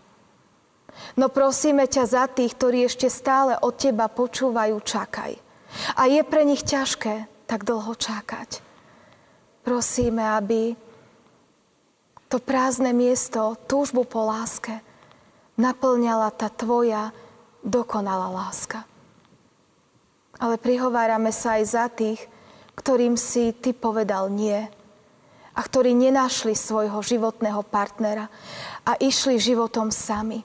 No 1.17 1.27
prosíme 1.29 1.89
ťa 1.89 2.03
za 2.06 2.25
tých, 2.29 2.53
ktorí 2.53 2.86
ešte 2.86 3.10
stále 3.10 3.58
od 3.58 3.73
teba 3.75 4.08
počúvajú, 4.08 4.77
čakaj. 4.84 5.34
A 5.97 6.06
je 6.06 6.21
pre 6.21 6.45
nich 6.45 6.62
ťažké 6.62 7.25
tak 7.49 7.65
dlho 7.65 7.97
čakať. 7.97 8.73
Prosíme, 9.63 10.19
aby 10.19 10.76
to 12.28 12.38
prázdne 12.43 12.91
miesto, 12.91 13.56
túžbu 13.63 14.04
po 14.04 14.28
láske, 14.28 14.84
naplňala 15.56 16.36
tá 16.36 16.52
tvoja 16.52 17.15
dokonalá 17.63 18.28
láska. 18.28 18.84
Ale 20.41 20.60
prihovárame 20.60 21.32
sa 21.32 21.62
aj 21.62 21.63
za 21.63 21.86
tých, 21.88 22.19
ktorým 22.76 23.15
si 23.15 23.54
ty 23.56 23.71
povedal 23.71 24.28
nie 24.34 24.67
a 25.54 25.60
ktorí 25.62 25.93
nenašli 25.93 26.58
svojho 26.58 26.99
životného 27.06 27.62
partnera 27.63 28.28
a 28.84 28.97
išli 28.97 29.38
životom 29.38 29.93
sami. 29.93 30.41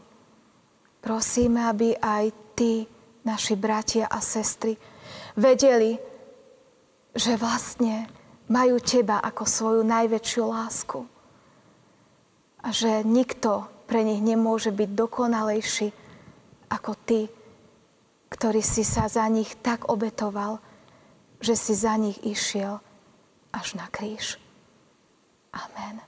Prosíme, 1.00 1.64
aby 1.66 1.96
aj 1.96 2.24
tí, 2.52 2.84
naši 3.24 3.56
bratia 3.56 4.06
a 4.12 4.20
sestry, 4.20 4.76
vedeli, 5.34 5.96
že 7.16 7.40
vlastne 7.40 8.17
majú 8.48 8.80
teba 8.80 9.20
ako 9.20 9.44
svoju 9.44 9.82
najväčšiu 9.84 10.42
lásku. 10.48 11.00
A 12.64 12.68
že 12.74 13.04
nikto 13.04 13.68
pre 13.86 14.02
nich 14.02 14.20
nemôže 14.20 14.72
byť 14.72 14.90
dokonalejší 14.92 15.88
ako 16.68 16.92
ty, 17.04 17.28
ktorý 18.28 18.60
si 18.60 18.84
sa 18.84 19.08
za 19.08 19.24
nich 19.28 19.56
tak 19.64 19.88
obetoval, 19.88 20.60
že 21.40 21.56
si 21.56 21.72
za 21.72 21.96
nich 21.96 22.20
išiel 22.20 22.80
až 23.54 23.78
na 23.78 23.88
kríž. 23.88 24.36
Amen. 25.54 26.07